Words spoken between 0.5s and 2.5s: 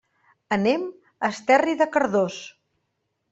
Anem a Esterri de Cardós.